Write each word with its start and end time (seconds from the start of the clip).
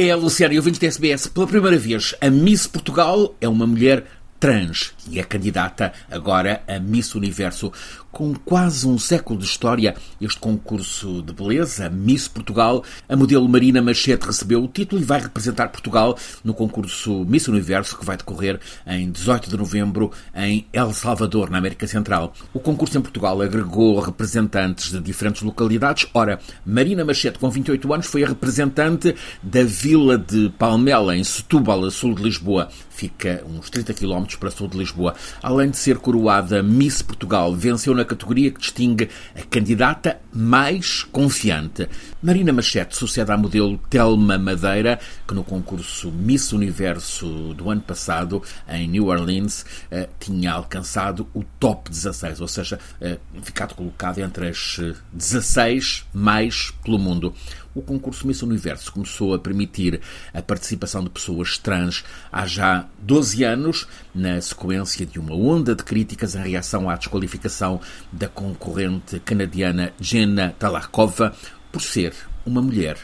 É 0.00 0.12
a 0.12 0.16
Luciana 0.16 0.54
ouvintes 0.54 0.78
da 0.78 0.86
SBS. 0.86 1.26
Pela 1.26 1.44
primeira 1.44 1.76
vez, 1.76 2.14
a 2.20 2.30
Miss 2.30 2.68
Portugal 2.68 3.34
é 3.40 3.48
uma 3.48 3.66
mulher 3.66 4.04
trans 4.38 4.92
e 5.10 5.18
é 5.18 5.22
candidata 5.22 5.92
agora 6.10 6.62
a 6.66 6.78
Miss 6.78 7.14
Universo. 7.14 7.72
Com 8.10 8.34
quase 8.34 8.88
um 8.88 8.98
século 8.98 9.38
de 9.38 9.44
história, 9.44 9.94
este 10.20 10.40
concurso 10.40 11.22
de 11.22 11.32
beleza, 11.32 11.90
Miss 11.90 12.26
Portugal, 12.26 12.82
a 13.08 13.14
modelo 13.14 13.48
Marina 13.48 13.82
Machete 13.82 14.26
recebeu 14.26 14.64
o 14.64 14.68
título 14.68 15.00
e 15.00 15.04
vai 15.04 15.20
representar 15.20 15.68
Portugal 15.68 16.16
no 16.42 16.54
concurso 16.54 17.24
Miss 17.26 17.48
Universo 17.48 17.98
que 17.98 18.04
vai 18.04 18.16
decorrer 18.16 18.58
em 18.86 19.10
18 19.10 19.50
de 19.50 19.56
novembro 19.56 20.10
em 20.34 20.66
El 20.72 20.92
Salvador, 20.94 21.50
na 21.50 21.58
América 21.58 21.86
Central. 21.86 22.32
O 22.52 22.58
concurso 22.58 22.96
em 22.96 23.02
Portugal 23.02 23.40
agregou 23.42 24.00
representantes 24.00 24.90
de 24.90 25.00
diferentes 25.00 25.42
localidades. 25.42 26.06
Ora, 26.14 26.40
Marina 26.64 27.04
Machete, 27.04 27.38
com 27.38 27.50
28 27.50 27.92
anos, 27.92 28.06
foi 28.06 28.24
a 28.24 28.28
representante 28.28 29.14
da 29.42 29.62
Vila 29.62 30.16
de 30.16 30.48
Palmela, 30.58 31.16
em 31.16 31.22
Setúbal, 31.22 31.84
a 31.84 31.90
sul 31.90 32.14
de 32.14 32.22
Lisboa. 32.22 32.68
Fica 32.90 33.44
uns 33.46 33.70
30 33.70 33.94
km 33.94 34.27
para 34.36 34.50
sul 34.50 34.68
de 34.68 34.78
Lisboa. 34.78 35.14
Além 35.42 35.70
de 35.70 35.76
ser 35.76 35.98
coroada 35.98 36.62
Miss 36.62 37.02
Portugal, 37.02 37.54
venceu 37.54 37.94
na 37.94 38.04
categoria 38.04 38.50
que 38.50 38.60
distingue 38.60 39.08
a 39.36 39.42
candidata 39.42 40.20
mais 40.32 41.02
confiante. 41.04 41.88
Marina 42.22 42.52
Machete 42.52 42.96
sucede 42.96 43.30
à 43.30 43.36
modelo 43.36 43.78
Telma 43.90 44.38
Madeira, 44.38 44.98
que 45.26 45.34
no 45.34 45.44
concurso 45.44 46.10
Miss 46.10 46.52
Universo 46.52 47.54
do 47.54 47.70
ano 47.70 47.80
passado, 47.80 48.42
em 48.68 48.88
New 48.88 49.06
Orleans, 49.06 49.64
eh, 49.90 50.08
tinha 50.18 50.52
alcançado 50.52 51.28
o 51.34 51.44
top 51.58 51.90
16, 51.90 52.40
ou 52.40 52.48
seja, 52.48 52.78
eh, 53.00 53.18
ficado 53.42 53.74
colocado 53.74 54.18
entre 54.18 54.48
as 54.48 54.80
16 55.12 56.04
eh, 56.04 56.18
mais 56.18 56.72
pelo 56.84 56.98
mundo 56.98 57.34
o 57.74 57.82
concurso 57.82 58.26
Miss 58.26 58.42
Universo 58.42 58.92
começou 58.92 59.34
a 59.34 59.38
permitir 59.38 60.00
a 60.32 60.42
participação 60.42 61.02
de 61.02 61.10
pessoas 61.10 61.58
trans 61.58 62.04
há 62.32 62.46
já 62.46 62.86
12 63.00 63.44
anos, 63.44 63.86
na 64.14 64.40
sequência 64.40 65.06
de 65.06 65.18
uma 65.18 65.34
onda 65.34 65.74
de 65.74 65.84
críticas 65.84 66.34
em 66.34 66.42
reação 66.42 66.88
à 66.88 66.96
desqualificação 66.96 67.80
da 68.12 68.28
concorrente 68.28 69.20
canadiana 69.20 69.92
Jenna 70.00 70.54
Talarkova 70.58 71.34
por 71.70 71.82
ser 71.82 72.14
uma 72.44 72.62
mulher 72.62 72.98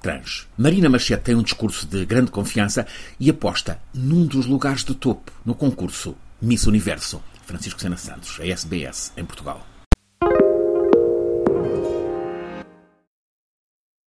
trans. 0.00 0.48
Marina 0.56 0.88
Machete 0.88 1.24
tem 1.24 1.34
um 1.34 1.42
discurso 1.42 1.86
de 1.86 2.04
grande 2.04 2.30
confiança 2.30 2.86
e 3.18 3.30
aposta 3.30 3.80
num 3.92 4.26
dos 4.26 4.46
lugares 4.46 4.84
de 4.84 4.94
topo 4.94 5.32
no 5.44 5.54
concurso 5.54 6.16
Miss 6.40 6.66
Universo. 6.66 7.22
Francisco 7.44 7.80
Sena 7.80 7.96
Santos, 7.96 8.38
a 8.40 8.46
SBS, 8.46 9.12
em 9.16 9.24
Portugal. 9.24 9.66